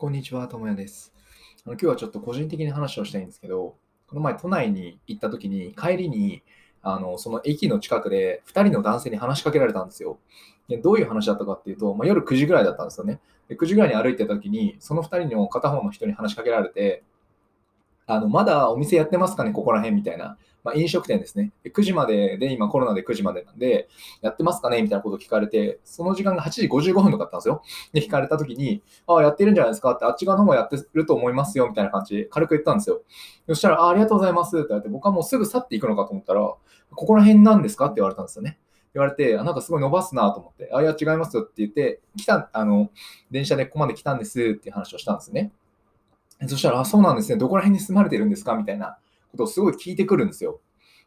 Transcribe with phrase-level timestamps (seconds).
[0.00, 1.12] こんにちは、ともやです。
[1.66, 3.76] あの今日はちょっと個人的に話をしたいんですけど、
[4.08, 6.42] この前都内に行った時に帰りに
[6.80, 10.18] あのその駅の近くで2人の男性に話しかけられたんですよ。
[10.68, 13.20] でどういう話だったかっていうと、まあ、夜9時ぐらいだったんですよね。
[13.48, 17.02] で9時ぐらいに歩いてた時に、その2人の片方の人に話しかけられて、
[18.10, 20.36] あのまだお店やってますかね、ここら辺みたいな。
[20.62, 21.52] まあ、飲食店ですね。
[21.64, 23.88] 9時までで、今コロナで9時までなんで、
[24.20, 24.82] やってますかね？
[24.82, 27.62] みたいなことを聞かれて、その時間が8時55分とかだったんですよ。
[27.94, 29.92] で、聞かれた時に、ああ、やってるんじゃないですか？
[29.92, 33.00] って、あっち側の方もやってると思いますよ、みたいな感じで軽く言ったんですよ。
[33.48, 36.58] そしたら、あありがとうございますって言われて、僕はもうすぐ去っていくのかと思ったら、こ
[36.94, 37.86] こら辺なんですか？
[37.86, 38.58] って言われたんですよね。
[38.92, 42.90] 言われて、あなんかすごい伸ばすなと思って、あ、いや、違いますよって言って、来た、あの、
[43.30, 45.52] 電車でここまで来たんですっていう話をしたんですね。
[46.46, 48.54] そしたら、あ、そうなんですね、どこら辺に住まれてるんですか？
[48.54, 48.98] みたいな
[49.30, 50.60] ことをすごい聞いてくるんですよ。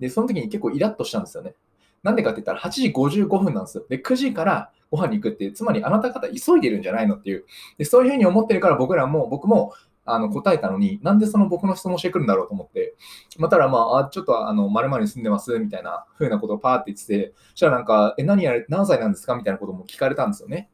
[0.00, 1.54] で、その時に結構イラッとしたんですよね。
[2.02, 3.84] なんでかって言ったら8時55分なんですよ。
[3.88, 7.44] で、9時からご飯に行くって、つまりあなた方急いでるんじゃないのっていう。
[7.76, 9.72] で、そういうふうに思ってるから僕らも、僕も
[10.04, 12.94] あの答えたのに、なんでその僕の質問してくるんだろうと思って、
[13.38, 19.34] ま、ただまあ、あちょっとあの、〇〇に住んでますみたいな風なことをパーって言ってて、そしたらなんか、え、何やれ、何歳なんですか？
[19.34, 20.70] みたいなことも聞かれたんですよね。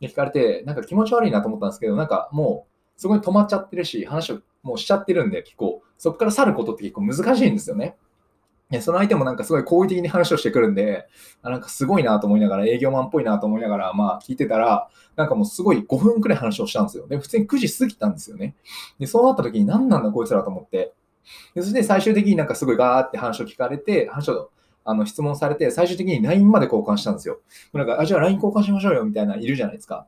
[0.00, 7.96] で、聞かれて、なんか気持ち悪いなと思ったんですけど、なんかもう、すごい止まっちゃってるし、話をもうしちゃってるんで、結構、そこから去ることって結構難しいんですよね。
[8.72, 11.06] でその相手もなんかすごい好意的に話をしてくるんで、
[11.42, 17.06] あなんかすごいなと思いながら、営業マンっぽいなと思いながら、まあ聞いてたら、なんかもうすごい5分くらい話をしたんですよ。
[17.06, 18.54] で、普通に9時過ぎたんですよね。
[18.98, 20.94] で、そうなった時に何なんだこいつらと思って。
[21.54, 24.50] でそして最終的になんかすごいガーって話を聞かれて、話を
[24.84, 27.40] あの質問されて、最終的に LINE まで交換したんですよ。
[27.74, 30.06] なんか、あ、じゃあ LINE 交換しましょうよみたいな、いるじゃないですか。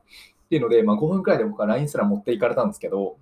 [0.55, 3.17] っていうので、まあ5分くらいで僕は LINE すら持っていかれたんですけど、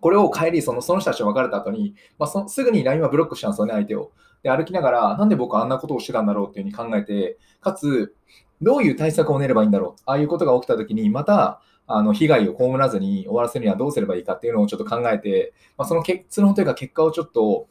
[0.00, 4.12] これを帰り、そのその人たちと別れた後に、まあ、そすぐに LINE はブロックしたんですよね、相手を。
[4.42, 8.14] で、歩きながら、なんで僕はあんなことをしてたんだろうっていうふうに考えて、かつ、
[8.62, 10.02] どういう対策を練ればいいんだろう。
[10.06, 11.60] ああいうことが起きたときに、また、
[11.92, 17.66] あの被害を被らずに終わらせるにはどうすればいいかっていうのをちょっと考えて、まあ、その結論というか結果をちょっと、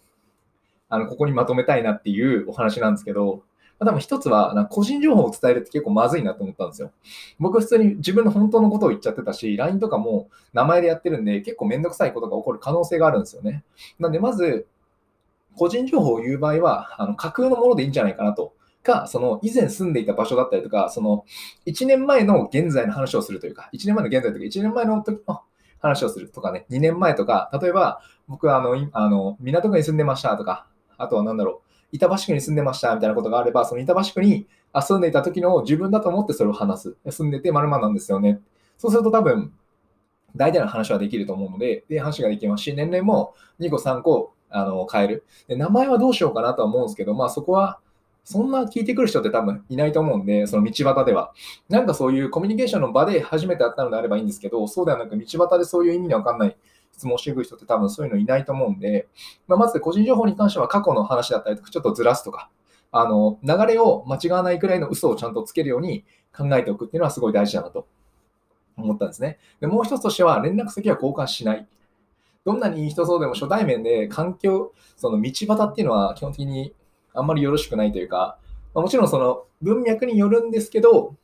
[0.89, 3.43] あのここにまとめたいなっていうお話なんですけど、
[3.79, 6.91] まあ、多分一つは、個人情報を伝えるって結構まずいなと思ったんですよ。
[7.39, 13.63] 僕普通に自分の本当のことを言っちゃってたし、LINE とかも名前でやってるんで、結構めんどくさいことが起こる可能性があるんですよね。
[13.99, 14.67] なんで、まず、
[15.55, 18.53] 個人情報を言う場合は、あの架空のものでいいんじゃないかなと。
[18.81, 21.25] か、その以前住んでいた場所だったりとか、その
[21.65, 25.41] 1年前の現在の話をするというか、1年前の現在というか、1年前の時の
[25.79, 36.97] 話をするとかね、2年前とか、例えば、僕はあの、あの港区に住んでましたとか、あとは何だろう、板橋区に住んでましたみたいなことがあれば、その板橋区に住んでいた時の自分だと思ってそれを話す。
[37.09, 38.39] 住んでて〇〇なんですよね。
[38.77, 39.51] そうすると多分、
[40.35, 45.55] 大体の話はできると思うので、で話ができますし、年齢も2個3個あの変えるで。
[45.55, 47.79] 名前はどうしようかなとは思うんですけど、まあそこは、
[48.23, 51.33] そんな聞いてくる人って多分いないと思うんで、その道端では。
[51.67, 56.55] なんかそういうコミュニケーションの場で初めて会ったのであればいいんですけど、そうではなく道端でそういう意味のわかんない
[56.99, 59.07] 質問してくる人って多分そういうのいないと思うんで、
[59.47, 62.49] まあ、まず個人情報に関しては過去の話だったりとか、ちょっとずらすとか、
[62.91, 66.03] あの流れを間違わないくらいの嘘をちゃんとつけるように
[66.35, 67.87] 考えておくっていうのはすごい大事だなと
[68.75, 69.39] 思ったんですね。
[69.61, 71.65] でもう一つとしては、連絡先は交換しない。
[72.45, 76.73] どんなにいい人そうでも初対面で環境、その道端っていうのは基本的に
[77.13, 78.37] あんまりよろしくないというか、
[78.73, 81.15] まあ、もちろんその文脈によるんですけど、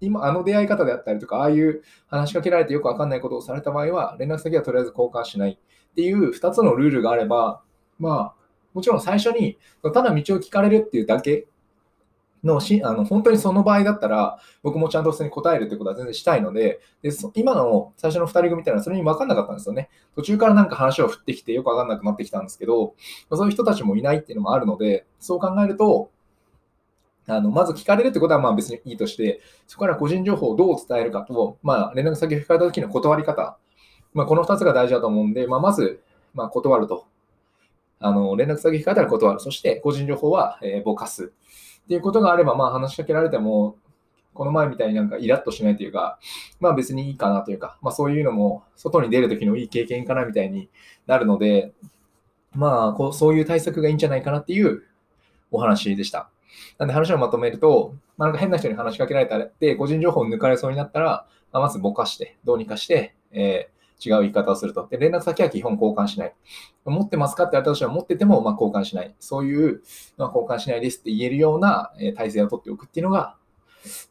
[0.00, 7.62] 今、あの出会い方であったりとか、ああいう話しかけられてよくわかんないことをされた場合は、連絡先はとりあえず交換しないっていう2つのルールがあれば、
[7.98, 8.40] まあ、
[8.72, 11.46] もちろん最初に、ただ道を聞かれるっていうだけ
[12.44, 19.90] のし、あの本当にその場合だったら、僕もちゃんと普通に答えるってことは全然したいので、で今の最初の2人組みたいなそれに分かんなかったんですよね。
[20.16, 22.94] 途中からなんか話を振ってきてよく分かんなくなってきたんですけど、
[23.30, 26.10] そういう人たちもいないっていうのもあるので、そう考えると、
[27.30, 33.58] あのまず聞かれるってことはまあ別にいいとして、そこから個人情報をどう伝えるかと、まあ、連絡先を聞かれた時の断り方、
[34.12, 36.00] まあ、この2つが大事だと思うんで、まあ、まず、
[36.34, 37.06] まあ、断ると。
[38.02, 39.40] あの連絡先聞かれたら断る。
[39.40, 41.32] そして個人情報は、えーぼかす。
[41.84, 43.76] っていうことがあれば、まあ、話しかけられても、
[44.32, 46.18] この前みたいになんかイラッとしないというか、
[46.60, 50.70] まあ別にいいかなというか、まあそういうのも外に出るときのいい経験かなみたいに
[51.06, 51.72] なるので、
[52.52, 54.84] まあこうそういう対策がいいんじゃないかなっていう
[55.50, 56.30] お話でした。
[56.78, 64.88] なんで話をまとめると、まあ、なんか変な人に話しかけられたらで、個人情報を抜かれそうになったら、まあ、まずぼかして、どうにかして、えー違う言い方をすると。
[64.90, 66.34] で、連絡先は基本交換しない。
[66.86, 69.14] 持ってますかって言われたとしても、持っててもまあ交換しない。
[69.20, 69.82] そういう、
[70.16, 73.36] まあ、交換しないですって言えるようなえー体制を取っておくっていうのが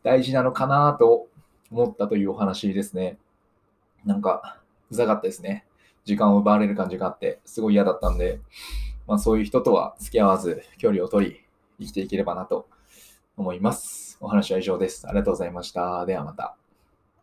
[0.04, 1.28] 大事なのかなと
[1.72, 3.18] 思ったというお話ですね。
[4.06, 4.60] なんか、
[4.92, 5.66] うざかったですね。
[6.06, 8.40] 時間を奪われる感じがあって、すごい嫌だったんで、
[9.08, 11.42] まあ、そういう人とは付き合わず、距離を取り、
[11.80, 12.68] 生きていければなと
[13.38, 14.18] 思います。
[14.22, 15.08] お話は以上です。
[15.08, 16.06] ありがとうございました。
[16.06, 16.58] ではまた。